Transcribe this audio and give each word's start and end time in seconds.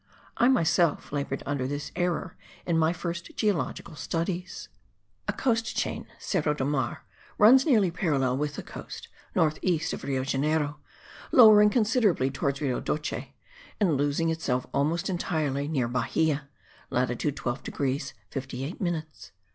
I 0.37 0.47
myself 0.47 1.11
laboured 1.11 1.43
under 1.45 1.67
this 1.67 1.91
error 1.95 2.35
in 2.65 2.75
my 2.79 2.91
first 2.91 3.35
geologic 3.37 3.87
studies. 3.97 4.67
A 5.27 5.31
coast 5.33 5.77
chain 5.77 6.07
(Serra 6.17 6.55
do 6.55 6.65
Mar) 6.65 7.03
runs 7.37 7.67
nearly 7.67 7.91
parallel 7.91 8.37
with 8.37 8.55
the 8.55 8.63
coast, 8.63 9.09
north 9.35 9.59
east 9.61 9.93
of 9.93 10.03
Rio 10.03 10.23
Janeiro, 10.23 10.79
lowering 11.31 11.69
considerably 11.69 12.31
towards 12.31 12.61
Rio 12.61 12.79
Doce, 12.81 13.31
and 13.79 13.95
losing 13.95 14.31
itself 14.31 14.65
almost 14.73 15.07
entirely 15.07 15.67
near 15.67 15.87
Bahia 15.87 16.49
(latitude 16.89 17.35
12 17.35 17.61
degrees 17.61 18.15
58 18.31 18.81
minutes). 18.81 19.31